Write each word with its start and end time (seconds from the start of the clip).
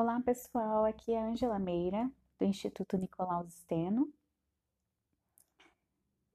Olá 0.00 0.20
pessoal, 0.20 0.84
aqui 0.84 1.10
é 1.10 1.18
a 1.18 1.24
Angela 1.24 1.58
Meira, 1.58 2.08
do 2.38 2.44
Instituto 2.44 2.96
Nicolaus 2.96 3.52
Steno. 3.52 4.08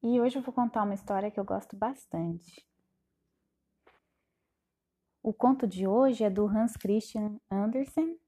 E 0.04 0.20
hoje 0.20 0.38
eu 0.38 0.42
vou 0.42 0.54
contar 0.54 0.84
uma 0.84 0.94
história 0.94 1.32
que 1.32 1.40
eu 1.40 1.46
gosto 1.46 1.74
bastante. 1.74 2.68
O 5.24 5.34
conto 5.34 5.66
de 5.66 5.88
hoje 5.88 6.26
é 6.26 6.30
do 6.30 6.46
Hans 6.46 6.76
Christian 6.76 7.40
Andersen 7.50 8.20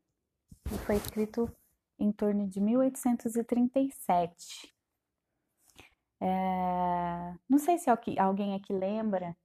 e 0.72 0.78
foi 0.86 0.96
escrito 0.96 1.54
em 2.00 2.14
torno 2.14 2.48
de 2.48 2.62
1837. 2.62 4.74
É... 6.22 7.36
Não 7.50 7.60
sei 7.60 7.78
se 7.78 7.90
alguém 7.90 8.56
aqui 8.56 8.72
lembra 8.72 9.36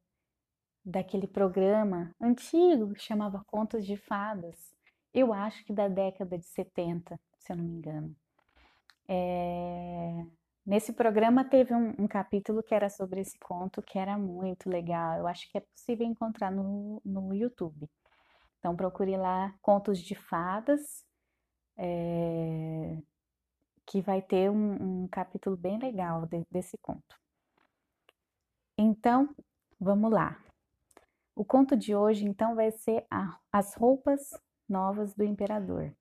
daquele 0.85 1.27
programa 1.27 2.15
antigo 2.21 2.95
que 2.95 3.03
chamava 3.03 3.43
Contos 3.45 3.85
de 3.85 3.97
Fadas 3.97 4.79
eu 5.13 5.33
acho 5.33 5.65
que 5.65 5.73
da 5.73 5.89
década 5.89 6.39
de 6.39 6.47
70, 6.47 7.19
se 7.39 7.53
eu 7.53 7.57
não 7.57 7.65
me 7.65 7.75
engano. 7.75 8.17
É... 9.09 10.25
Nesse 10.65 10.93
programa 10.93 11.45
teve 11.45 11.75
um, 11.75 11.95
um, 11.99 12.07
capítulo 12.07 12.63
que 12.63 12.75
era 12.75 12.89
sobre 12.89 13.21
esse 13.21 13.39
conto, 13.41 13.83
que 13.83 13.99
era 13.99 14.17
muito 14.17 14.69
legal. 14.69 15.19
Eu 15.19 15.27
acho 15.27 15.51
que 15.51 15.59
é 15.59 15.61
possível 15.61 16.07
encontrar 16.07 16.51
no, 16.51 17.01
no 17.05 17.35
YouTube. 17.35 17.91
Então 18.59 18.77
procure 18.77 19.17
lá 19.17 19.55
Contos 19.61 19.99
de 19.99 20.15
Fadas, 20.15 21.05
é... 21.77 22.99
que 23.87 24.01
vai 24.01 24.23
ter 24.23 24.51
um, 24.51 25.03
um 25.05 25.09
capítulo 25.09 25.57
bem 25.57 25.79
legal 25.79 26.27
de, 26.27 26.47
desse 26.51 26.79
conto. 26.79 27.19
Então, 28.79 29.35
vamos 29.79 30.11
lá. 30.11 30.43
O 31.35 31.45
conto 31.45 31.77
de 31.77 31.95
hoje, 31.95 32.25
então, 32.25 32.55
vai 32.55 32.71
ser 32.71 33.05
a, 33.11 33.39
As 33.53 33.75
Roupas 33.75 34.31
Novas 34.71 35.13
do 35.15 35.25
Imperador. 35.25 35.93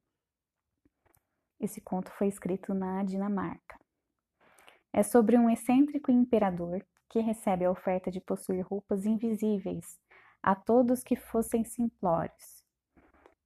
Esse 1.60 1.82
conto 1.82 2.12
foi 2.12 2.28
escrito 2.28 2.72
na 2.72 3.04
Dinamarca. 3.04 3.80
É 4.94 5.02
sobre 5.02 5.36
um 5.40 5.50
excêntrico 5.50 6.12
imperador 6.12 6.86
que 7.10 7.20
recebe 7.20 7.66
a 7.66 7.72
oferta 7.72 8.12
de 8.12 8.22
possuir 8.22 8.64
roupas 8.64 9.08
invisíveis 9.08 10.00
a 10.44 10.54
todos 10.54 11.04
que 11.04 11.16
fossem 11.16 11.66
simplórios. 11.66 12.64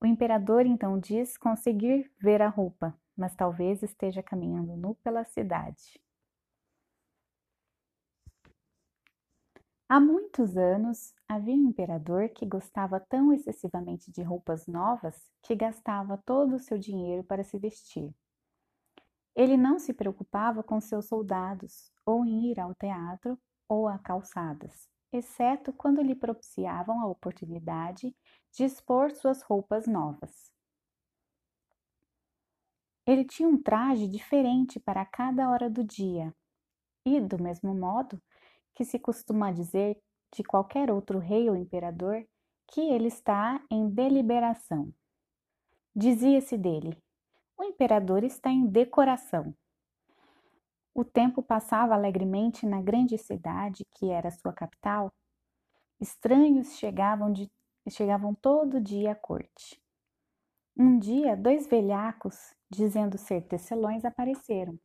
O 0.01 0.05
imperador 0.05 0.65
então 0.65 0.99
diz 0.99 1.37
conseguir 1.37 2.11
ver 2.19 2.41
a 2.41 2.49
roupa, 2.49 2.93
mas 3.15 3.33
talvez 3.33 3.81
esteja 3.81 4.21
caminhando 4.21 4.75
nu 4.75 4.93
pela 4.95 5.23
cidade. 5.23 6.02
Há 9.87 9.99
muitos 9.99 10.57
anos 10.57 11.13
havia 11.27 11.53
um 11.53 11.69
imperador 11.69 12.29
que 12.29 12.45
gostava 12.45 12.99
tão 12.99 13.33
excessivamente 13.33 14.11
de 14.11 14.23
roupas 14.23 14.65
novas 14.65 15.15
que 15.41 15.55
gastava 15.55 16.17
todo 16.25 16.55
o 16.55 16.59
seu 16.59 16.77
dinheiro 16.77 17.23
para 17.23 17.43
se 17.43 17.59
vestir. 17.59 18.13
Ele 19.35 19.57
não 19.57 19.79
se 19.79 19.93
preocupava 19.93 20.63
com 20.63 20.79
seus 20.79 21.07
soldados, 21.07 21.91
ou 22.05 22.25
em 22.25 22.51
ir 22.51 22.59
ao 22.59 22.73
teatro 22.75 23.37
ou 23.67 23.87
a 23.87 23.97
calçadas, 23.97 24.87
exceto 25.11 25.73
quando 25.73 26.01
lhe 26.01 26.15
propiciavam 26.15 27.01
a 27.01 27.07
oportunidade 27.07 28.15
de 28.51 28.63
expor 28.63 29.11
suas 29.11 29.41
roupas 29.41 29.87
novas. 29.87 30.51
Ele 33.05 33.25
tinha 33.25 33.49
um 33.49 33.61
traje 33.61 34.07
diferente 34.07 34.79
para 34.79 35.05
cada 35.05 35.49
hora 35.49 35.69
do 35.69 35.83
dia, 35.83 36.33
e, 37.05 37.19
do 37.19 37.41
mesmo 37.41 37.73
modo, 37.73 38.21
que 38.73 38.85
se 38.85 38.99
costuma 38.99 39.51
dizer 39.51 39.97
de 40.33 40.43
qualquer 40.43 40.91
outro 40.91 41.19
rei 41.19 41.49
ou 41.49 41.55
imperador 41.55 42.25
que 42.67 42.81
ele 42.81 43.07
está 43.07 43.63
em 43.69 43.89
deliberação. 43.89 44.93
Dizia-se 45.95 46.57
dele: 46.57 46.97
o 47.57 47.63
imperador 47.63 48.23
está 48.23 48.49
em 48.49 48.65
decoração. 48.65 49.55
O 50.93 51.03
tempo 51.03 51.41
passava 51.41 51.93
alegremente 51.93 52.65
na 52.65 52.81
grande 52.81 53.17
cidade 53.17 53.85
que 53.95 54.09
era 54.09 54.31
sua 54.31 54.53
capital. 54.53 55.11
Estranhos 55.99 56.77
chegavam, 56.77 57.31
de, 57.31 57.49
chegavam 57.89 58.33
todo 58.35 58.81
dia 58.81 59.11
à 59.11 59.15
corte. 59.15 59.81
Um 60.75 60.97
dia, 60.97 61.37
dois 61.37 61.67
velhacos, 61.67 62.55
dizendo 62.69 63.17
ser 63.17 63.41
tecelões, 63.43 64.03
apareceram. 64.03 64.79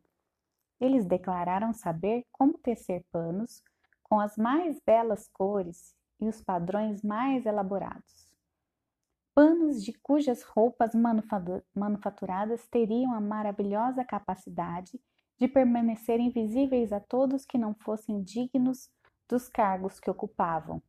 Eles 0.80 1.06
declararam 1.06 1.72
saber 1.72 2.24
como 2.30 2.58
tecer 2.58 3.04
panos 3.10 3.62
com 4.08 4.20
as 4.20 4.36
mais 4.36 4.80
belas 4.80 5.28
cores 5.28 5.94
e 6.20 6.28
os 6.28 6.42
padrões 6.42 7.02
mais 7.02 7.46
elaborados. 7.46 8.28
Panos 9.34 9.84
de 9.84 9.92
cujas 9.92 10.42
roupas 10.42 10.92
manufaturadas 11.74 12.66
teriam 12.66 13.14
a 13.14 13.20
maravilhosa 13.20 14.04
capacidade 14.04 15.00
de 15.38 15.46
permanecer 15.46 16.18
invisíveis 16.18 16.92
a 16.92 16.98
todos 16.98 17.46
que 17.46 17.56
não 17.56 17.72
fossem 17.72 18.20
dignos 18.22 18.90
dos 19.28 19.48
cargos 19.48 20.00
que 20.00 20.10
ocupavam, 20.10 20.82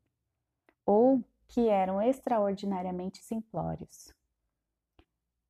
ou 0.86 1.24
que 1.48 1.68
eram 1.68 2.02
extraordinariamente 2.02 3.24
simplórios. 3.24 4.12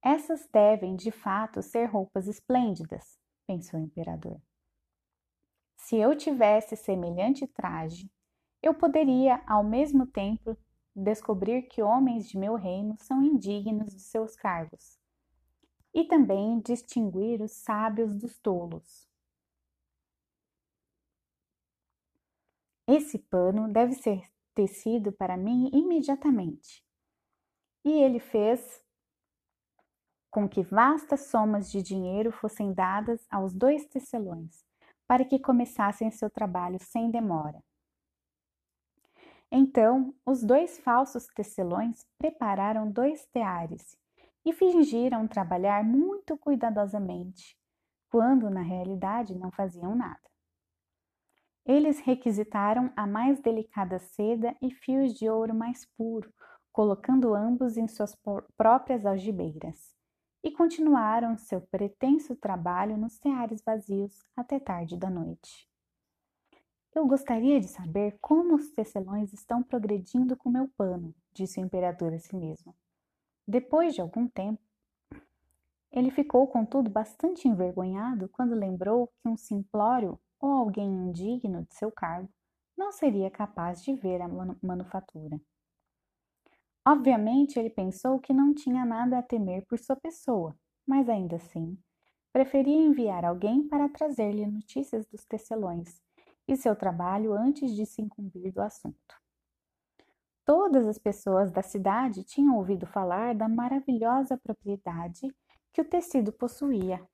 Essas 0.03 0.47
devem, 0.51 0.95
de 0.95 1.11
fato, 1.11 1.61
ser 1.61 1.85
roupas 1.85 2.27
esplêndidas, 2.27 3.17
pensou 3.47 3.79
o 3.79 3.83
imperador. 3.83 4.41
Se 5.79 5.95
eu 5.95 6.15
tivesse 6.15 6.75
semelhante 6.75 7.47
traje, 7.47 8.11
eu 8.61 8.75
poderia, 8.75 9.41
ao 9.47 9.63
mesmo 9.63 10.05
tempo, 10.05 10.55
descobrir 10.95 11.63
que 11.63 11.81
homens 11.81 12.29
de 12.29 12.37
meu 12.37 12.55
reino 12.55 12.95
são 12.99 13.23
indignos 13.23 13.95
de 13.95 14.01
seus 14.01 14.35
cargos, 14.35 14.99
e 15.93 16.03
também 16.03 16.59
distinguir 16.59 17.41
os 17.41 17.53
sábios 17.53 18.13
dos 18.13 18.37
tolos. 18.37 19.09
Esse 22.85 23.17
pano 23.17 23.71
deve 23.71 23.93
ser 23.93 24.21
tecido 24.53 25.11
para 25.11 25.37
mim 25.37 25.71
imediatamente. 25.73 26.85
E 27.85 27.91
ele 27.91 28.19
fez 28.19 28.83
com 30.29 30.47
que 30.47 30.61
vastas 30.61 31.27
somas 31.27 31.71
de 31.71 31.81
dinheiro 31.81 32.31
fossem 32.31 32.73
dadas 32.73 33.25
aos 33.31 33.53
dois 33.53 33.85
tecelões, 33.85 34.68
para 35.09 35.25
que 35.25 35.39
começassem 35.39 36.11
seu 36.11 36.29
trabalho 36.29 36.77
sem 36.79 37.09
demora. 37.09 37.59
Então, 39.51 40.13
os 40.23 40.43
dois 40.43 40.77
falsos 40.77 41.25
tecelões 41.33 42.05
prepararam 42.19 42.91
dois 42.91 43.25
teares 43.33 43.97
e 44.45 44.53
fingiram 44.53 45.27
trabalhar 45.27 45.83
muito 45.83 46.37
cuidadosamente, 46.37 47.57
quando 48.11 48.51
na 48.51 48.61
realidade 48.61 49.33
não 49.33 49.49
faziam 49.49 49.95
nada. 49.95 50.29
Eles 51.65 51.99
requisitaram 51.99 52.93
a 52.95 53.07
mais 53.07 53.39
delicada 53.41 53.97
seda 53.97 54.55
e 54.61 54.69
fios 54.69 55.15
de 55.15 55.27
ouro 55.27 55.55
mais 55.55 55.87
puro, 55.97 56.31
colocando 56.71 57.33
ambos 57.33 57.77
em 57.77 57.87
suas 57.87 58.15
próprias 58.55 59.07
algibeiras 59.07 59.98
e 60.43 60.51
continuaram 60.51 61.37
seu 61.37 61.61
pretenso 61.61 62.35
trabalho 62.35 62.97
nos 62.97 63.17
teares 63.19 63.61
vazios 63.61 64.17
até 64.35 64.59
tarde 64.59 64.97
da 64.97 65.09
noite. 65.09 65.69
Eu 66.95 67.05
gostaria 67.05 67.59
de 67.59 67.67
saber 67.67 68.17
como 68.19 68.55
os 68.55 68.71
tecelões 68.71 69.31
estão 69.31 69.61
progredindo 69.61 70.35
com 70.35 70.49
meu 70.49 70.67
pano, 70.69 71.13
disse 71.33 71.59
o 71.59 71.63
imperador 71.63 72.13
a 72.13 72.19
si 72.19 72.35
mesmo. 72.35 72.75
Depois 73.47 73.93
de 73.93 74.01
algum 74.01 74.27
tempo, 74.27 74.61
ele 75.91 76.11
ficou, 76.11 76.47
contudo, 76.47 76.89
bastante 76.89 77.47
envergonhado 77.47 78.29
quando 78.29 78.55
lembrou 78.55 79.07
que 79.07 79.27
um 79.27 79.35
simplório 79.35 80.19
ou 80.39 80.51
alguém 80.51 80.87
indigno 80.87 81.65
de 81.65 81.75
seu 81.75 81.91
cargo 81.91 82.29
não 82.77 82.91
seria 82.91 83.29
capaz 83.29 83.83
de 83.83 83.93
ver 83.93 84.21
a 84.21 84.27
manufatura. 84.61 85.39
Obviamente, 86.91 87.59
ele 87.59 87.69
pensou 87.69 88.17
que 88.17 88.33
não 88.33 88.51
tinha 88.51 88.83
nada 88.83 89.19
a 89.19 89.21
temer 89.21 89.63
por 89.67 89.77
sua 89.77 89.95
pessoa, 89.95 90.57
mas 90.87 91.07
ainda 91.07 91.35
assim, 91.35 91.77
preferia 92.33 92.81
enviar 92.81 93.23
alguém 93.23 93.67
para 93.67 93.87
trazer-lhe 93.87 94.43
notícias 94.47 95.05
dos 95.05 95.23
tecelões 95.23 96.01
e 96.47 96.55
seu 96.57 96.75
trabalho 96.75 97.31
antes 97.33 97.75
de 97.75 97.85
se 97.85 98.01
incumbir 98.01 98.51
do 98.51 98.59
assunto. 98.59 99.21
Todas 100.43 100.87
as 100.87 100.97
pessoas 100.97 101.51
da 101.51 101.61
cidade 101.61 102.23
tinham 102.23 102.57
ouvido 102.57 102.87
falar 102.87 103.35
da 103.35 103.47
maravilhosa 103.47 104.35
propriedade 104.35 105.27
que 105.71 105.81
o 105.81 105.85
tecido 105.85 106.33
possuía, 106.33 107.07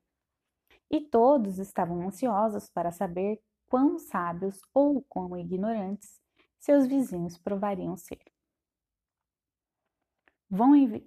e 0.89 1.01
todos 1.01 1.59
estavam 1.59 1.99
ansiosos 2.07 2.69
para 2.69 2.93
saber 2.93 3.41
quão 3.67 3.99
sábios 3.99 4.61
ou 4.73 5.01
quão 5.09 5.35
ignorantes 5.35 6.21
seus 6.61 6.87
vizinhos 6.87 7.37
provariam 7.37 7.97
ser. 7.97 8.34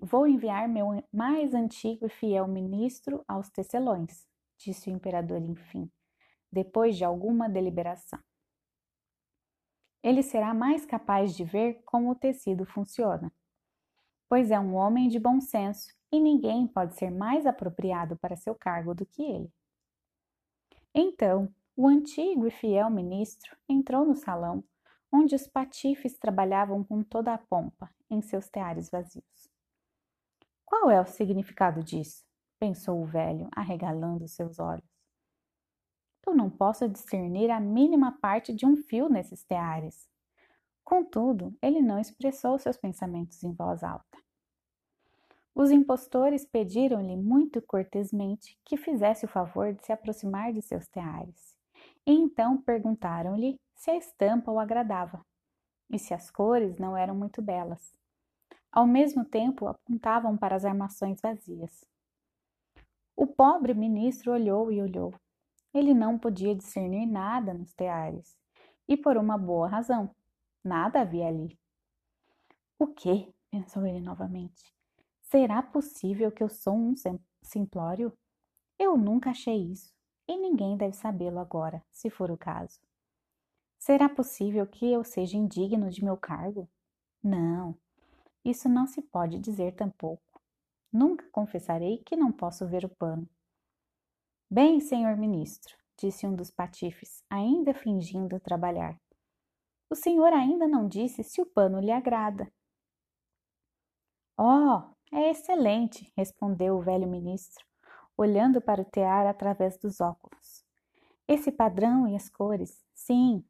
Vou 0.03 0.27
enviar 0.27 0.69
meu 0.69 1.03
mais 1.11 1.55
antigo 1.55 2.05
e 2.05 2.11
fiel 2.11 2.47
ministro 2.47 3.25
aos 3.27 3.49
tecelões, 3.49 4.29
disse 4.59 4.91
o 4.91 4.93
imperador 4.93 5.41
enfim, 5.41 5.91
depois 6.53 6.99
de 6.99 7.05
alguma 7.05 7.49
deliberação. 7.49 8.19
Ele 10.03 10.23
será 10.23 10.53
mais 10.53 10.85
capaz 10.85 11.35
de 11.35 11.45
ver 11.45 11.81
como 11.87 12.11
o 12.11 12.15
tecido 12.15 12.67
funciona, 12.67 13.33
pois 14.29 14.51
é 14.51 14.61
um 14.61 14.75
homem 14.75 15.09
de 15.09 15.19
bom 15.19 15.41
senso 15.41 15.97
e 16.13 16.21
ninguém 16.21 16.67
pode 16.67 16.97
ser 16.97 17.11
mais 17.11 17.47
apropriado 17.47 18.19
para 18.19 18.37
seu 18.37 18.55
cargo 18.55 18.95
do 18.95 19.07
que 19.07 19.23
ele. 19.23 19.51
Então, 20.95 21.51
o 21.75 21.89
antigo 21.89 22.47
e 22.47 22.51
fiel 22.51 22.91
ministro 22.91 23.57
entrou 23.67 24.05
no 24.05 24.15
salão, 24.15 24.63
onde 25.13 25.35
os 25.35 25.47
patifes 25.47 26.19
trabalhavam 26.19 26.85
com 26.85 27.03
toda 27.03 27.33
a 27.33 27.39
pompa 27.39 27.91
em 28.11 28.21
seus 28.21 28.49
teares 28.49 28.91
vazios. 28.91 29.49
Qual 30.65 30.91
é 30.91 31.01
o 31.01 31.07
significado 31.07 31.83
disso? 31.83 32.29
pensou 32.59 33.01
o 33.01 33.07
velho, 33.07 33.49
arregalando 33.53 34.27
seus 34.27 34.59
olhos. 34.59 34.85
Eu 36.27 36.35
não 36.35 36.51
posso 36.51 36.89
discernir 36.89 37.51
a 37.51 37.61
mínima 37.61 38.19
parte 38.21 38.53
de 38.53 38.67
um 38.67 38.77
fio 38.77 39.09
nesses 39.09 39.45
teares. 39.45 40.09
Contudo, 40.85 41.57
ele 41.63 41.81
não 41.81 41.99
expressou 41.99 42.59
seus 42.59 42.77
pensamentos 42.77 43.43
em 43.43 43.53
voz 43.53 43.83
alta. 43.83 44.19
Os 45.55 45.71
impostores 45.71 46.45
pediram-lhe 46.45 47.17
muito 47.17 47.61
cortesmente 47.63 48.59
que 48.65 48.77
fizesse 48.77 49.25
o 49.25 49.29
favor 49.29 49.73
de 49.73 49.85
se 49.85 49.93
aproximar 49.93 50.53
de 50.53 50.63
seus 50.63 50.87
teares, 50.87 51.57
e 52.07 52.13
então 52.13 52.61
perguntaram-lhe 52.63 53.59
se 53.79 53.93
a 53.93 53.97
estampa 53.97 54.51
o 54.51 54.59
agradava 54.59 55.25
e 55.89 55.99
se 55.99 56.13
as 56.13 56.31
cores 56.31 56.77
não 56.79 56.97
eram 56.97 57.15
muito 57.15 57.41
belas. 57.41 57.97
Ao 58.71 58.87
mesmo 58.87 59.25
tempo, 59.25 59.69
apontavam 59.69 60.37
para 60.37 60.57
as 60.57 60.65
armações 60.65 61.21
vazias. 61.21 61.87
O 63.17 63.27
pobre 63.27 63.73
ministro 63.73 64.33
olhou 64.33 64.71
e 64.71 64.83
olhou. 64.83 65.15
Ele 65.73 65.95
não 65.95 66.19
podia 66.19 66.55
discernir 66.55 67.07
nada 67.07 67.55
nos 67.55 67.73
teares, 67.73 68.37
e 68.87 68.97
por 68.97 69.17
uma 69.17 69.39
boa 69.39 69.69
razão. 69.69 70.15
Nada 70.63 71.01
havia 71.01 71.29
ali. 71.29 71.57
O 72.79 72.87
quê? 72.89 73.33
pensou 73.49 73.87
ele 73.87 74.01
novamente. 74.01 74.75
Será 75.23 75.63
possível 75.63 76.33
que 76.33 76.43
eu 76.43 76.49
sou 76.49 76.75
um 76.75 76.95
simplório? 77.41 78.13
Eu 78.79 78.97
nunca 78.97 79.31
achei 79.31 79.71
isso, 79.71 79.95
e 80.27 80.37
ninguém 80.37 80.77
deve 80.77 80.95
sabê-lo 80.95 81.39
agora, 81.39 81.83
se 81.91 82.11
for 82.11 82.31
o 82.31 82.37
caso. 82.37 82.88
Será 83.79 84.09
possível 84.09 84.67
que 84.67 84.91
eu 84.91 85.05
seja 85.05 85.37
indigno 85.37 85.91
de 85.91 86.05
meu 86.05 86.17
cargo? 86.17 86.69
Não, 87.23 87.77
isso 88.45 88.69
não 88.69 88.87
se 88.87 89.03
pode 89.03 89.39
dizer 89.39 89.75
tampouco. 89.75 90.41
Nunca 90.93 91.29
confessarei 91.31 91.99
que 91.99 92.17
não 92.17 92.33
posso 92.33 92.67
ver 92.67 92.85
o 92.85 92.89
pano. 92.89 93.29
Bem, 94.51 94.81
senhor 94.81 95.17
ministro, 95.17 95.77
disse 95.99 96.27
um 96.27 96.35
dos 96.35 96.51
patifes, 96.51 97.23
ainda 97.29 97.75
fingindo 97.75 98.41
trabalhar. 98.41 98.99
O 99.91 99.95
senhor 99.95 100.33
ainda 100.33 100.67
não 100.67 100.89
disse 100.89 101.23
se 101.23 101.41
o 101.41 101.47
pano 101.47 101.81
lhe 101.81 101.91
agrada. 101.91 102.51
Oh, 104.39 104.83
é 105.13 105.31
excelente, 105.31 106.13
respondeu 106.17 106.77
o 106.77 106.83
velho 106.83 107.07
ministro, 107.07 107.65
olhando 108.17 108.61
para 108.61 108.81
o 108.81 108.85
tear 108.85 109.27
através 109.27 109.77
dos 109.77 110.01
óculos. 110.01 110.65
Esse 111.27 111.53
padrão 111.53 112.09
e 112.09 112.17
as 112.17 112.29
cores, 112.31 112.83
sim, 112.95 113.45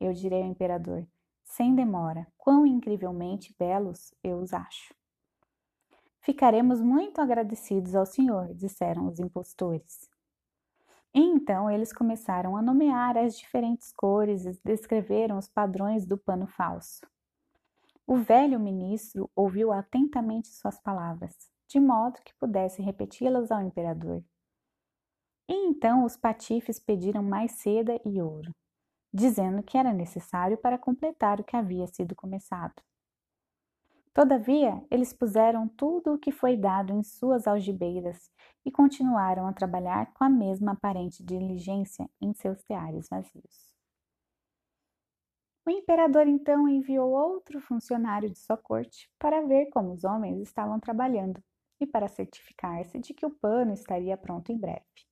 eu 0.00 0.12
direi 0.14 0.42
ao 0.42 0.48
imperador, 0.48 1.06
sem 1.44 1.74
demora, 1.74 2.26
quão 2.38 2.66
incrivelmente 2.66 3.54
belos 3.58 4.14
eu 4.24 4.38
os 4.38 4.54
acho. 4.54 4.94
Ficaremos 6.20 6.80
muito 6.80 7.20
agradecidos 7.20 7.94
ao 7.94 8.06
senhor, 8.06 8.54
disseram 8.54 9.06
os 9.06 9.18
impostores. 9.18 10.08
E 11.12 11.20
então 11.20 11.70
eles 11.70 11.92
começaram 11.92 12.56
a 12.56 12.62
nomear 12.62 13.16
as 13.16 13.36
diferentes 13.36 13.92
cores 13.92 14.46
e 14.46 14.58
descreveram 14.64 15.36
os 15.38 15.48
padrões 15.48 16.06
do 16.06 16.16
pano 16.16 16.46
falso. 16.46 17.00
O 18.06 18.16
velho 18.16 18.58
ministro 18.58 19.30
ouviu 19.34 19.72
atentamente 19.72 20.48
suas 20.48 20.78
palavras, 20.80 21.50
de 21.68 21.80
modo 21.80 22.20
que 22.24 22.34
pudesse 22.34 22.80
repeti-las 22.80 23.50
ao 23.50 23.60
imperador. 23.60 24.22
E 25.48 25.54
então 25.66 26.04
os 26.04 26.16
patifes 26.16 26.78
pediram 26.78 27.22
mais 27.22 27.52
seda 27.52 28.00
e 28.04 28.20
ouro 28.20 28.54
dizendo 29.12 29.62
que 29.62 29.76
era 29.76 29.92
necessário 29.92 30.56
para 30.58 30.78
completar 30.78 31.40
o 31.40 31.44
que 31.44 31.56
havia 31.56 31.86
sido 31.86 32.14
começado. 32.14 32.74
Todavia, 34.12 34.84
eles 34.90 35.12
puseram 35.12 35.68
tudo 35.68 36.14
o 36.14 36.18
que 36.18 36.32
foi 36.32 36.56
dado 36.56 36.92
em 36.92 37.02
suas 37.02 37.46
algibeiras 37.46 38.30
e 38.64 38.70
continuaram 38.70 39.46
a 39.46 39.52
trabalhar 39.52 40.12
com 40.14 40.24
a 40.24 40.28
mesma 40.28 40.72
aparente 40.72 41.24
diligência 41.24 42.08
em 42.20 42.32
seus 42.34 42.62
teares 42.64 43.08
vazios. 43.08 43.70
O 45.64 45.70
imperador 45.70 46.26
então 46.26 46.68
enviou 46.68 47.10
outro 47.10 47.60
funcionário 47.60 48.28
de 48.28 48.38
sua 48.38 48.56
corte 48.56 49.08
para 49.18 49.46
ver 49.46 49.66
como 49.66 49.92
os 49.92 50.02
homens 50.02 50.40
estavam 50.40 50.80
trabalhando 50.80 51.40
e 51.78 51.86
para 51.86 52.08
certificar-se 52.08 52.98
de 52.98 53.14
que 53.14 53.24
o 53.24 53.30
pano 53.30 53.72
estaria 53.72 54.16
pronto 54.16 54.50
em 54.50 54.58
breve. 54.58 55.09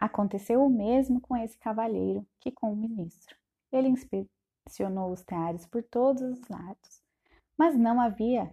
Aconteceu 0.00 0.64
o 0.64 0.70
mesmo 0.70 1.20
com 1.20 1.36
esse 1.36 1.58
cavalheiro 1.58 2.24
que 2.38 2.52
com 2.52 2.72
o 2.72 2.76
ministro. 2.76 3.36
Ele 3.72 3.88
inspecionou 3.88 5.10
os 5.10 5.24
teares 5.24 5.66
por 5.66 5.82
todos 5.82 6.22
os 6.22 6.48
lados, 6.48 7.02
mas 7.56 7.76
não 7.76 8.00
havia, 8.00 8.48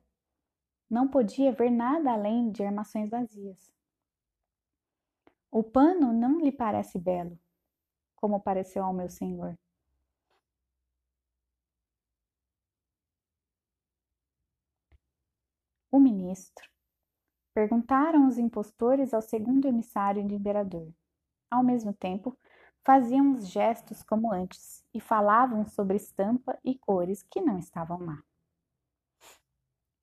não 0.89 1.07
podia 1.07 1.51
ver 1.51 1.69
nada 1.69 2.11
além 2.11 2.51
de 2.51 2.63
armações 2.63 3.11
vazias. 3.11 3.71
O 5.51 5.61
pano 5.61 6.11
não 6.11 6.39
lhe 6.39 6.51
parece 6.51 6.97
belo, 6.97 7.39
como 8.15 8.41
pareceu 8.41 8.83
ao 8.83 8.91
meu 8.91 9.07
senhor. 9.07 9.55
O 15.91 15.99
ministro. 15.99 16.67
Perguntaram 17.53 18.27
os 18.27 18.39
impostores 18.39 19.13
ao 19.13 19.21
segundo 19.21 19.67
emissário 19.67 20.27
do 20.27 20.33
imperador. 20.33 20.91
Ao 21.55 21.63
mesmo 21.63 21.93
tempo, 21.93 22.37
faziam 22.83 23.31
os 23.31 23.47
gestos 23.47 24.03
como 24.03 24.33
antes 24.33 24.83
e 24.93 24.99
falavam 24.99 25.65
sobre 25.65 25.95
estampa 25.95 26.59
e 26.65 26.77
cores 26.77 27.23
que 27.23 27.39
não 27.39 27.57
estavam 27.57 27.97
lá. 27.97 28.21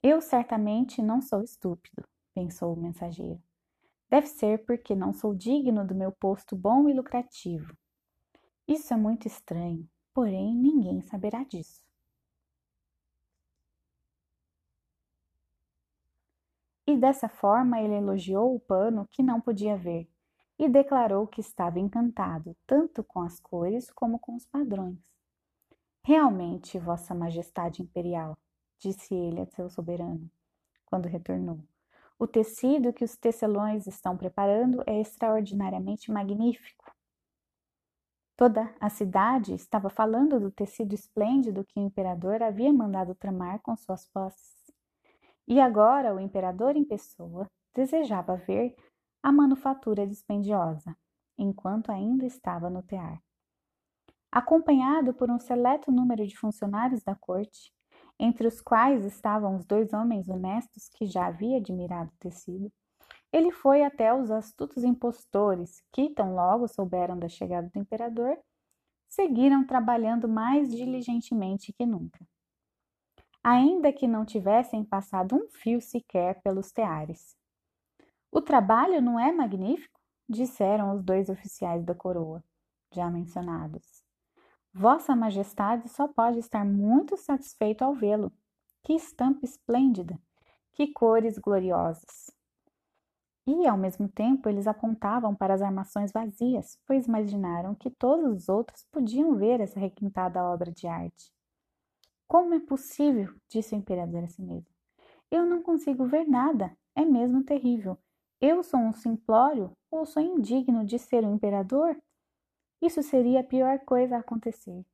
Eu 0.03 0.23
certamente 0.23 1.03
não 1.03 1.21
sou 1.21 1.43
estúpido, 1.43 2.09
pensou 2.35 2.73
o 2.73 2.81
mensageiro. 2.81 3.39
Deve 4.09 4.29
ser 4.29 4.65
porque 4.65 4.95
não 4.95 5.13
sou 5.13 5.35
digno 5.35 5.87
do 5.87 5.95
meu 5.95 6.11
posto 6.11 6.57
bom 6.57 6.89
e 6.89 6.95
lucrativo. 6.95 7.77
Isso 8.67 8.95
é 8.95 8.97
muito 8.97 9.27
estranho, 9.27 9.87
porém 10.15 10.55
ninguém 10.55 11.03
saberá 11.03 11.45
disso. 11.45 11.85
E 16.87 16.97
dessa 16.97 17.29
forma 17.29 17.79
ele 17.79 17.97
elogiou 17.97 18.55
o 18.55 18.61
pano 18.61 19.07
que 19.11 19.23
não 19.23 19.39
podia 19.39 19.77
ver, 19.77 20.09
e 20.59 20.69
declarou 20.69 21.27
que 21.27 21.41
estava 21.41 21.79
encantado 21.79 22.57
tanto 22.67 23.03
com 23.03 23.21
as 23.21 23.41
cores 23.41 23.91
como 23.91 24.19
com 24.19 24.35
os 24.35 24.47
padrões. 24.47 24.99
Realmente, 26.05 26.79
Vossa 26.79 27.15
Majestade 27.15 27.83
Imperial, 27.83 28.37
disse 28.79 29.15
ele 29.15 29.41
a 29.41 29.47
seu 29.47 29.71
soberano, 29.71 30.31
quando 30.85 31.07
retornou. 31.07 31.61
O 32.19 32.27
tecido 32.27 32.93
que 32.93 33.05
os 33.05 33.17
tecelões 33.17 33.87
estão 33.87 34.17
preparando 34.17 34.83
é 34.87 35.01
extraordinariamente 35.01 36.11
magnífico. 36.11 36.93
Toda 38.37 38.75
a 38.81 38.89
cidade 38.89 39.55
estava 39.55 39.89
falando 39.89 40.41
do 40.41 40.51
tecido 40.51 40.95
esplêndido 40.95 41.65
que 41.65 41.79
o 41.79 41.83
imperador 41.83 42.43
havia 42.43 42.73
mandado 42.73 43.15
tramar 43.15 43.61
com 43.61 43.77
suas 43.77 44.07
posses. 44.07 44.53
E 45.47 45.61
agora 45.61 46.15
o 46.15 46.21
imperador 46.21 46.77
em 46.77 46.85
pessoa 46.85 47.49
desejava 47.75 48.37
ver 48.37 48.75
a 49.23 49.31
manufatura 49.31 50.07
dispendiosa, 50.07 50.97
enquanto 51.39 51.93
ainda 51.93 52.27
estava 52.27 52.69
no 52.69 52.83
tear. 52.83 53.23
Acompanhado 54.31 55.15
por 55.15 55.31
um 55.31 55.39
seleto 55.39 55.93
número 55.93 56.27
de 56.27 56.37
funcionários 56.37 57.03
da 57.03 57.15
corte, 57.15 57.73
entre 58.19 58.47
os 58.47 58.61
quais 58.61 59.05
estavam 59.05 59.57
os 59.57 59.65
dois 59.65 59.93
homens 59.93 60.29
honestos 60.29 60.89
que 60.89 61.07
já 61.07 61.27
havia 61.27 61.59
admirado 61.59 62.11
o 62.11 62.19
tecido, 62.19 62.73
ele 63.33 63.51
foi 63.51 63.85
até 63.85 64.13
os 64.13 64.31
astutos 64.31 64.85
impostores, 64.85 65.83
que, 65.93 66.11
tão 66.11 66.35
logo 66.35 66.69
souberam 66.69 67.19
da 67.19 67.29
chegada 67.29 67.71
do 67.73 67.79
imperador, 67.79 68.37
seguiram 69.09 69.67
trabalhando 69.67 70.29
mais 70.29 70.71
diligentemente 70.71 71.73
que 71.73 71.87
nunca. 71.87 72.27
Ainda 73.43 73.93
que 73.93 74.07
não 74.07 74.25
tivessem 74.25 74.85
passado 74.85 75.35
um 75.35 75.49
fio 75.49 75.81
sequer 75.81 76.41
pelos 76.43 76.73
teares. 76.73 77.37
O 78.35 78.41
trabalho 78.41 79.03
não 79.03 79.21
é 79.21 79.31
magnífico? 79.31 80.01
disseram 80.27 80.95
os 80.95 81.03
dois 81.03 81.29
oficiais 81.29 81.85
da 81.85 81.95
coroa, 81.95 82.43
já 82.91 83.11
mencionados. 83.11 84.03
Vossa 84.73 85.15
Majestade 85.15 85.87
só 85.91 86.09
pode 86.09 86.39
estar 86.39 86.65
muito 86.65 87.15
satisfeito 87.19 87.83
ao 87.83 87.93
vê-lo. 87.95 88.33
Que 88.83 88.95
estampa 88.95 89.45
esplêndida! 89.45 90.19
Que 90.73 90.91
cores 90.95 91.37
gloriosas! 91.37 92.31
E, 93.47 93.69
ao 93.69 93.77
mesmo 93.77 94.09
tempo, 94.09 94.49
eles 94.49 94.67
apontavam 94.67 95.35
para 95.35 95.53
as 95.53 95.61
armações 95.61 96.11
vazias, 96.11 96.79
pois 96.87 97.07
imaginaram 97.07 97.75
que 97.75 97.91
todos 97.91 98.33
os 98.35 98.49
outros 98.49 98.87
podiam 98.91 99.37
ver 99.37 99.61
essa 99.61 99.79
requintada 99.79 100.43
obra 100.43 100.73
de 100.73 100.87
arte. 100.87 101.31
Como 102.27 102.55
é 102.55 102.61
possível? 102.61 103.35
disse 103.47 103.75
o 103.75 103.79
imperador 103.79 104.25
a 104.25 104.29
si 104.29 104.41
mesmo. 104.41 104.73
Eu 105.31 105.45
não 105.45 105.63
consigo 105.63 106.07
ver 106.07 106.27
nada. 106.27 106.75
É 106.95 107.05
mesmo 107.05 107.45
terrível. 107.45 107.99
Eu 108.45 108.65
sou 108.65 108.81
um 108.81 108.93
simplório 108.93 109.71
ou 109.89 110.05
sou 110.05 110.21
indigno 110.21 110.85
de 110.85 110.99
ser 110.99 111.25
um 111.25 111.37
imperador? 111.37 111.97
Isso 112.83 113.01
seria 113.01 113.39
a 113.39 113.45
pior 113.45 113.79
coisa 113.85 114.17
a 114.17 114.19
acontecer. 114.19 114.85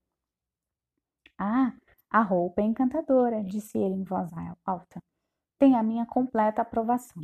Ah, 1.39 1.73
a 2.11 2.21
roupa 2.21 2.61
é 2.61 2.67
encantadora, 2.67 3.43
disse 3.43 3.79
ele 3.79 3.95
em 3.95 4.05
voz 4.05 4.31
alta. 4.67 5.03
Tem 5.59 5.75
a 5.75 5.83
minha 5.83 6.05
completa 6.05 6.61
aprovação. 6.61 7.23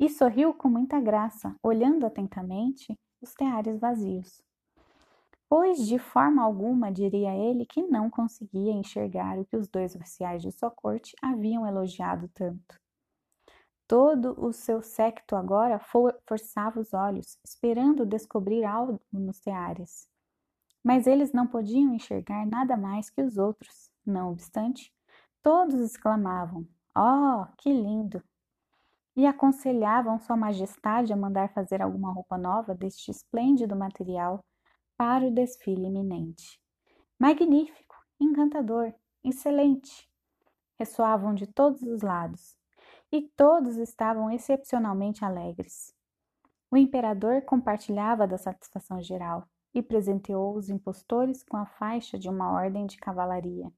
E 0.00 0.08
sorriu 0.08 0.52
com 0.52 0.68
muita 0.68 1.00
graça, 1.00 1.54
olhando 1.62 2.04
atentamente 2.04 2.98
os 3.22 3.32
teares 3.34 3.78
vazios. 3.78 4.42
Pois 5.48 5.86
de 5.86 6.00
forma 6.00 6.42
alguma 6.42 6.90
diria 6.90 7.36
ele 7.36 7.64
que 7.64 7.82
não 7.82 8.10
conseguia 8.10 8.72
enxergar 8.72 9.38
o 9.38 9.44
que 9.44 9.56
os 9.56 9.68
dois 9.68 9.94
oficiais 9.94 10.42
de 10.42 10.50
sua 10.50 10.72
corte 10.72 11.14
haviam 11.22 11.64
elogiado 11.64 12.28
tanto. 12.34 12.80
Todo 13.88 14.38
o 14.38 14.52
seu 14.52 14.82
séquito 14.82 15.34
agora 15.34 15.80
forçava 16.26 16.78
os 16.78 16.92
olhos, 16.92 17.38
esperando 17.42 18.04
descobrir 18.04 18.62
algo 18.62 19.00
nos 19.10 19.40
teares. 19.40 20.06
Mas 20.84 21.06
eles 21.06 21.32
não 21.32 21.46
podiam 21.46 21.94
enxergar 21.94 22.46
nada 22.46 22.76
mais 22.76 23.08
que 23.08 23.22
os 23.22 23.38
outros. 23.38 23.90
Não 24.04 24.30
obstante, 24.30 24.92
todos 25.42 25.80
exclamavam: 25.80 26.68
Oh, 26.94 27.46
que 27.56 27.72
lindo! 27.72 28.22
E 29.16 29.26
aconselhavam 29.26 30.18
Sua 30.18 30.36
Majestade 30.36 31.10
a 31.10 31.16
mandar 31.16 31.48
fazer 31.54 31.80
alguma 31.80 32.12
roupa 32.12 32.36
nova 32.36 32.74
deste 32.74 33.10
esplêndido 33.10 33.74
material 33.74 34.44
para 34.98 35.26
o 35.26 35.34
desfile 35.34 35.86
iminente. 35.86 36.60
Magnífico, 37.18 37.96
encantador, 38.20 38.92
excelente! 39.24 40.06
ressoavam 40.78 41.34
de 41.34 41.46
todos 41.46 41.80
os 41.82 42.02
lados 42.02 42.57
e 43.10 43.22
todos 43.22 43.76
estavam 43.76 44.30
excepcionalmente 44.30 45.24
alegres. 45.24 45.94
O 46.70 46.76
imperador 46.76 47.42
compartilhava 47.42 48.26
da 48.26 48.36
satisfação 48.36 49.00
geral 49.02 49.48
e 49.74 49.82
presenteou 49.82 50.54
os 50.54 50.68
impostores 50.68 51.42
com 51.42 51.56
a 51.56 51.66
faixa 51.66 52.18
de 52.18 52.28
uma 52.28 52.52
ordem 52.52 52.86
de 52.86 52.96
cavalaria, 52.98 53.72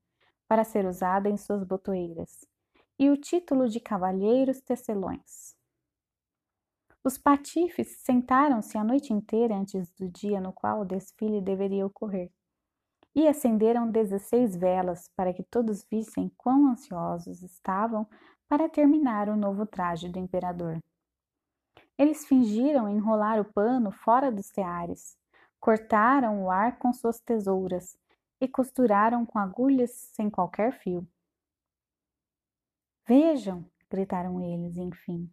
para 0.48 0.64
ser 0.64 0.84
usada 0.84 1.28
em 1.28 1.36
suas 1.36 1.62
botoeiras, 1.62 2.44
e 2.98 3.08
o 3.08 3.16
título 3.16 3.68
de 3.68 3.78
cavalheiros 3.78 4.60
tecelões. 4.60 5.54
Os 7.02 7.16
patifes 7.16 8.02
sentaram-se 8.02 8.76
a 8.76 8.84
noite 8.84 9.12
inteira 9.12 9.56
antes 9.56 9.90
do 9.92 10.08
dia 10.08 10.40
no 10.40 10.52
qual 10.52 10.80
o 10.80 10.84
desfile 10.84 11.40
deveria 11.40 11.86
ocorrer, 11.86 12.30
e 13.14 13.26
acenderam 13.26 13.90
dezesseis 13.90 14.54
velas 14.56 15.08
para 15.16 15.32
que 15.32 15.42
todos 15.42 15.84
vissem 15.90 16.30
quão 16.36 16.70
ansiosos 16.70 17.42
estavam 17.42 18.06
para 18.50 18.68
terminar 18.68 19.28
o 19.28 19.36
novo 19.36 19.64
traje 19.64 20.08
do 20.08 20.18
imperador. 20.18 20.82
Eles 21.96 22.26
fingiram 22.26 22.88
enrolar 22.88 23.40
o 23.40 23.44
pano 23.44 23.92
fora 23.92 24.32
dos 24.32 24.50
teares, 24.50 25.16
cortaram 25.60 26.42
o 26.42 26.50
ar 26.50 26.76
com 26.76 26.92
suas 26.92 27.20
tesouras 27.20 27.96
e 28.40 28.48
costuraram 28.48 29.24
com 29.24 29.38
agulhas 29.38 29.92
sem 29.92 30.28
qualquer 30.28 30.72
fio. 30.72 31.06
Vejam, 33.06 33.64
gritaram 33.88 34.40
eles, 34.40 34.76
enfim, 34.76 35.32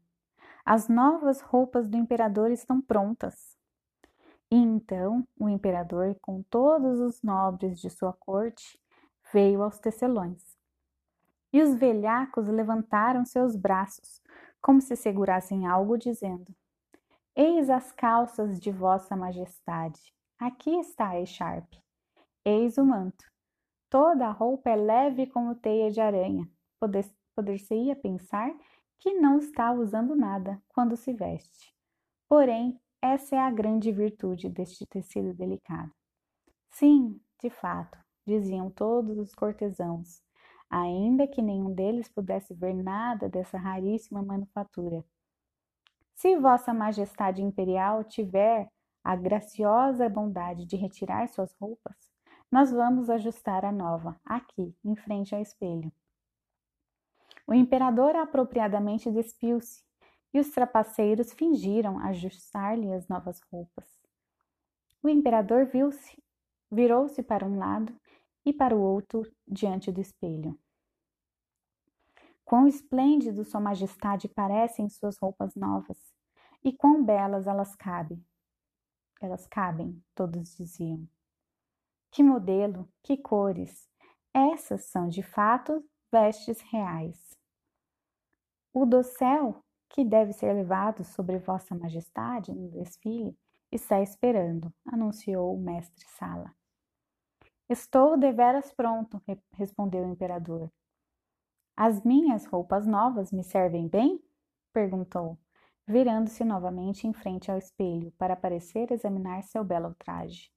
as 0.64 0.88
novas 0.88 1.42
roupas 1.42 1.90
do 1.90 1.98
imperador 1.98 2.52
estão 2.52 2.80
prontas. 2.80 3.58
E 4.52 4.56
então 4.56 5.28
o 5.40 5.50
imperador, 5.50 6.16
com 6.22 6.44
todos 6.44 7.00
os 7.00 7.24
nobres 7.24 7.80
de 7.80 7.90
sua 7.90 8.14
corte, 8.14 8.80
veio 9.34 9.64
aos 9.64 9.80
tecelões 9.80 10.47
e 11.52 11.62
os 11.62 11.76
velhacos 11.76 12.48
levantaram 12.48 13.26
seus 13.26 13.56
braços, 13.56 14.22
como 14.62 14.82
se 14.82 14.96
segurassem 14.96 15.68
algo, 15.68 15.98
dizendo: 15.98 16.54
Eis 17.36 17.70
as 17.70 17.92
calças 17.92 18.60
de 18.60 18.72
Vossa 18.72 19.16
Majestade. 19.16 20.14
Aqui 20.40 20.72
está 20.80 21.10
a 21.10 21.22
echarpe. 21.22 21.82
Eis 22.46 22.78
o 22.78 22.86
manto. 22.86 23.26
Toda 23.90 24.28
a 24.28 24.32
roupa 24.32 24.70
é 24.70 24.76
leve 24.76 25.28
como 25.28 25.56
teia 25.56 25.90
de 25.90 26.02
aranha. 26.02 26.48
Poder-se-ia 27.36 27.96
pensar 27.96 28.52
que 29.00 29.14
não 29.14 29.38
está 29.38 29.72
usando 29.72 30.16
nada 30.16 30.62
quando 30.70 30.98
se 30.98 31.14
veste. 31.14 31.74
Porém, 32.28 32.80
essa 33.02 33.36
é 33.36 33.40
a 33.40 33.52
grande 33.52 33.92
virtude 33.92 34.50
deste 34.50 34.86
tecido 34.86 35.34
delicado. 35.34 35.92
Sim, 36.72 37.22
de 37.42 37.50
fato, 37.50 37.98
diziam 38.26 38.70
todos 38.70 39.18
os 39.18 39.34
cortesãos, 39.34 40.22
ainda 40.70 41.28
que 41.28 41.42
nenhum 41.42 41.74
deles 41.74 42.10
pudesse 42.10 42.54
ver 42.54 42.74
nada 42.74 43.30
dessa 43.30 43.58
raríssima 43.58 44.22
manufatura. 44.22 45.04
Se 46.16 46.36
Vossa 46.38 46.74
Majestade 46.74 47.42
Imperial 47.42 48.04
tiver 48.04 48.70
a 49.04 49.16
graciosa 49.16 50.10
bondade 50.10 50.66
de 50.66 50.76
retirar 50.76 51.28
suas 51.28 51.54
roupas, 51.54 51.96
nós 52.52 52.72
vamos 52.72 53.10
ajustar 53.10 53.64
a 53.66 53.72
nova, 53.72 54.20
aqui, 54.26 54.76
em 54.84 54.96
frente 54.96 55.36
ao 55.36 55.42
espelho. 55.42 55.92
O 57.46 57.54
imperador 57.54 58.16
apropriadamente 58.16 59.12
despiu-se 59.12 59.84
e 60.34 60.40
os 60.40 60.50
trapaceiros 60.50 61.34
fingiram 61.34 62.00
ajustar-lhe 62.00 62.92
as 62.94 63.08
novas 63.08 63.40
roupas. 63.52 63.86
O 65.02 65.08
imperador 65.08 65.66
viu-se, 65.66 66.22
virou-se 66.72 67.24
para 67.24 67.46
um 67.46 67.58
lado 67.58 67.94
e 68.48 68.54
para 68.54 68.74
o 68.74 68.80
outro 68.80 69.30
diante 69.46 69.92
do 69.92 70.00
espelho. 70.00 70.58
Quão 72.46 72.66
esplêndido 72.66 73.44
Sua 73.44 73.60
Majestade 73.60 74.30
parece 74.30 74.82
em 74.82 74.88
suas 74.88 75.18
roupas 75.18 75.54
novas, 75.54 75.98
e 76.64 76.72
quão 76.72 77.04
belas 77.04 77.46
elas 77.46 77.76
cabem. 77.76 78.26
Elas 79.20 79.46
cabem, 79.48 80.02
todos 80.16 80.56
diziam. 80.56 81.06
Que 82.10 82.24
modelo, 82.24 82.88
que 83.04 83.18
cores! 83.18 83.90
Essas 84.34 84.86
são, 84.86 85.10
de 85.10 85.22
fato, 85.22 85.86
vestes 86.10 86.62
reais. 86.62 87.38
O 88.74 88.86
dossel, 88.86 89.62
que 89.90 90.06
deve 90.06 90.32
ser 90.32 90.54
levado 90.54 91.04
sobre 91.04 91.38
Vossa 91.38 91.76
Majestade 91.76 92.54
no 92.54 92.70
desfile, 92.70 93.38
está 93.70 94.02
esperando, 94.02 94.74
anunciou 94.86 95.54
o 95.54 95.60
mestre 95.60 96.06
Sala. 96.18 96.57
Estou 97.70 98.18
deveras 98.18 98.72
pronto, 98.72 99.22
respondeu 99.52 100.06
o 100.06 100.10
imperador. 100.10 100.72
As 101.76 102.02
minhas 102.02 102.46
roupas 102.46 102.88
novas 102.88 103.30
me 103.30 103.44
servem 103.44 103.90
bem? 103.90 104.24
perguntou, 104.72 105.38
virando-se 105.86 106.46
novamente 106.46 107.06
em 107.06 107.12
frente 107.12 107.52
ao 107.52 107.58
espelho 107.58 108.10
para 108.12 108.38
parecer 108.38 108.90
examinar 108.90 109.44
seu 109.44 109.66
belo 109.66 109.94
traje. 109.96 110.50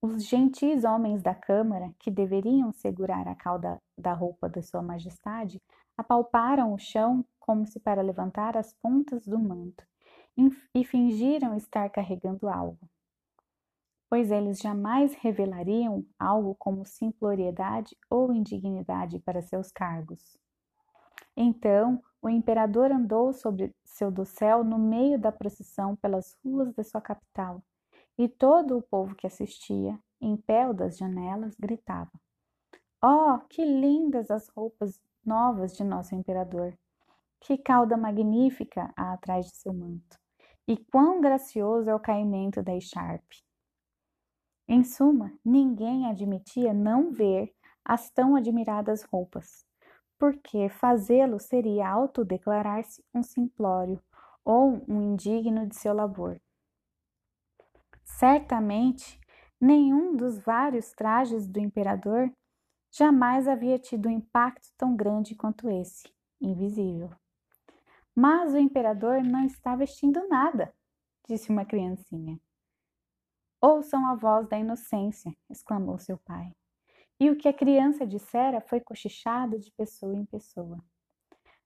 Os 0.00 0.24
gentis 0.24 0.84
homens 0.84 1.20
da 1.20 1.34
Câmara, 1.34 1.92
que 1.98 2.12
deveriam 2.12 2.70
segurar 2.70 3.26
a 3.26 3.34
cauda 3.34 3.82
da 3.98 4.12
roupa 4.12 4.48
de 4.48 4.62
Sua 4.62 4.82
Majestade, 4.82 5.60
apalparam 5.96 6.72
o 6.72 6.78
chão 6.78 7.26
como 7.40 7.66
se 7.66 7.80
para 7.80 8.02
levantar 8.02 8.56
as 8.56 8.72
pontas 8.74 9.26
do 9.26 9.38
manto 9.40 9.84
e 10.72 10.84
fingiram 10.84 11.56
estar 11.56 11.90
carregando 11.90 12.48
algo 12.48 12.88
pois 14.16 14.30
eles 14.30 14.60
jamais 14.60 15.14
revelariam 15.16 16.02
algo 16.18 16.54
como 16.54 16.86
simploriedade 16.86 17.94
ou 18.08 18.32
indignidade 18.32 19.18
para 19.18 19.42
seus 19.42 19.70
cargos. 19.70 20.38
Então, 21.36 22.02
o 22.22 22.30
imperador 22.30 22.90
andou 22.90 23.34
sobre 23.34 23.76
seu 23.84 24.10
dossel 24.10 24.64
no 24.64 24.78
meio 24.78 25.18
da 25.18 25.30
procissão 25.30 25.94
pelas 25.96 26.34
ruas 26.42 26.72
de 26.72 26.82
sua 26.82 27.02
capital, 27.02 27.62
e 28.16 28.26
todo 28.26 28.78
o 28.78 28.82
povo 28.82 29.14
que 29.14 29.26
assistia, 29.26 30.00
em 30.18 30.34
pé 30.34 30.72
das 30.72 30.96
janelas, 30.96 31.54
gritava: 31.54 32.12
Oh, 33.04 33.38
que 33.50 33.62
lindas 33.62 34.30
as 34.30 34.48
roupas 34.48 34.98
novas 35.26 35.76
de 35.76 35.84
nosso 35.84 36.14
imperador! 36.14 36.72
Que 37.38 37.58
cauda 37.58 37.98
magnífica 37.98 38.90
há 38.96 39.12
atrás 39.12 39.44
de 39.44 39.56
seu 39.56 39.74
manto! 39.74 40.18
E 40.66 40.74
quão 40.74 41.20
gracioso 41.20 41.90
é 41.90 41.94
o 41.94 42.00
caimento 42.00 42.62
da 42.62 42.74
echarpe! 42.74 43.45
Em 44.68 44.82
suma, 44.82 45.32
ninguém 45.44 46.06
admitia 46.06 46.74
não 46.74 47.12
ver 47.12 47.54
as 47.84 48.10
tão 48.10 48.34
admiradas 48.34 49.04
roupas, 49.04 49.64
porque 50.18 50.68
fazê-lo 50.68 51.38
seria 51.38 51.88
autodeclarar-se 51.88 53.04
um 53.14 53.22
simplório 53.22 54.02
ou 54.44 54.82
um 54.88 55.00
indigno 55.12 55.66
de 55.66 55.76
seu 55.76 55.94
labor. 55.94 56.40
Certamente, 58.04 59.20
nenhum 59.60 60.16
dos 60.16 60.38
vários 60.38 60.92
trajes 60.92 61.46
do 61.46 61.60
imperador 61.60 62.32
jamais 62.90 63.46
havia 63.46 63.78
tido 63.78 64.08
um 64.08 64.12
impacto 64.12 64.68
tão 64.76 64.96
grande 64.96 65.36
quanto 65.36 65.70
esse, 65.70 66.12
invisível. 66.40 67.10
Mas 68.14 68.52
o 68.52 68.58
imperador 68.58 69.22
não 69.22 69.44
está 69.44 69.76
vestindo 69.76 70.26
nada, 70.28 70.72
disse 71.28 71.50
uma 71.50 71.64
criancinha. 71.64 72.40
Ouçam 73.60 74.06
a 74.06 74.14
voz 74.14 74.46
da 74.48 74.58
inocência, 74.58 75.34
exclamou 75.50 75.98
seu 75.98 76.18
pai. 76.18 76.52
e 77.18 77.30
o 77.30 77.36
que 77.36 77.48
a 77.48 77.52
criança 77.52 78.06
dissera 78.06 78.60
foi 78.60 78.78
cochichado 78.78 79.58
de 79.58 79.70
pessoa 79.72 80.14
em 80.14 80.26
pessoa. 80.26 80.78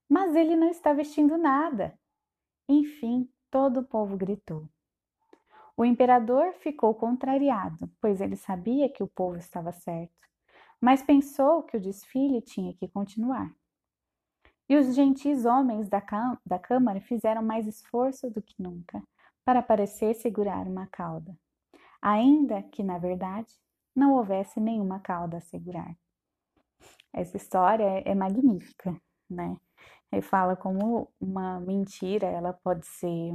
Mas 0.07 0.33
ele 0.35 0.55
não 0.55 0.69
está 0.69 0.93
vestindo 0.93 1.37
nada. 1.37 1.97
Enfim, 2.69 3.29
todo 3.49 3.81
o 3.81 3.83
povo 3.83 4.15
gritou. 4.15 4.69
O 5.75 5.83
imperador 5.83 6.53
ficou 6.53 6.93
contrariado, 6.93 7.89
pois 7.99 8.21
ele 8.21 8.35
sabia 8.35 8.89
que 8.89 9.03
o 9.03 9.07
povo 9.07 9.37
estava 9.37 9.71
certo, 9.71 10.27
mas 10.79 11.01
pensou 11.01 11.63
que 11.63 11.75
o 11.75 11.81
desfile 11.81 12.41
tinha 12.41 12.73
que 12.73 12.87
continuar. 12.87 13.53
E 14.69 14.77
os 14.77 14.95
gentis 14.95 15.43
homens 15.45 15.89
da, 15.89 16.01
da 16.45 16.59
Câmara 16.59 17.01
fizeram 17.01 17.43
mais 17.43 17.67
esforço 17.67 18.29
do 18.29 18.41
que 18.41 18.55
nunca 18.61 19.03
para 19.43 19.61
parecer 19.61 20.13
segurar 20.13 20.67
uma 20.67 20.87
cauda, 20.87 21.35
ainda 22.01 22.63
que, 22.63 22.83
na 22.83 22.97
verdade, 22.97 23.53
não 23.95 24.13
houvesse 24.13 24.59
nenhuma 24.59 24.99
cauda 24.99 25.37
a 25.37 25.41
segurar. 25.41 25.95
Essa 27.13 27.37
história 27.37 27.83
é, 27.83 28.11
é 28.11 28.15
magnífica, 28.15 28.99
né? 29.29 29.57
Ele 30.11 30.21
fala 30.21 30.55
como 30.55 31.11
uma 31.19 31.59
mentira 31.59 32.27
ela 32.27 32.53
pode 32.53 32.85
ser 32.85 33.33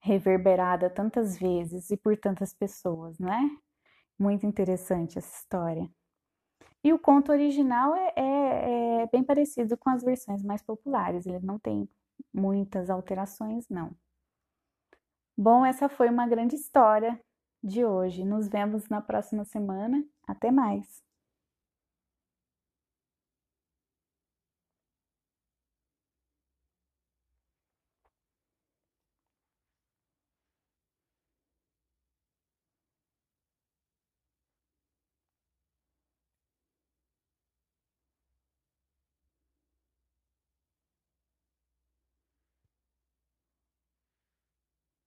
reverberada 0.00 0.88
tantas 0.88 1.36
vezes 1.36 1.90
e 1.90 1.96
por 1.96 2.16
tantas 2.16 2.54
pessoas, 2.54 3.18
né? 3.18 3.50
Muito 4.18 4.46
interessante 4.46 5.18
essa 5.18 5.36
história. 5.36 5.90
E 6.82 6.92
o 6.92 6.98
conto 6.98 7.32
original 7.32 7.96
é, 7.96 8.12
é, 8.16 9.02
é, 9.02 9.06
bem 9.08 9.24
parecido 9.24 9.76
com 9.76 9.90
as 9.90 10.04
versões 10.04 10.42
mais 10.44 10.62
populares, 10.62 11.26
ele 11.26 11.40
não 11.44 11.58
tem 11.58 11.88
muitas 12.32 12.88
alterações, 12.88 13.68
não. 13.68 13.90
Bom, 15.36 15.64
essa 15.66 15.88
foi 15.88 16.08
uma 16.08 16.26
grande 16.26 16.56
história 16.56 17.18
de 17.62 17.84
hoje. 17.84 18.24
Nos 18.24 18.48
vemos 18.48 18.88
na 18.88 19.00
próxima 19.02 19.44
semana. 19.44 20.02
Até 20.26 20.50
mais! 20.50 21.05